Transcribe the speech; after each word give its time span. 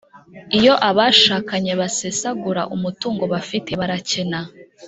iyo 0.57 0.73
abashakanye 0.89 1.71
basesagura 1.81 2.61
umutungo 2.75 3.23
bafite 3.33 3.71
barakena 3.79 4.39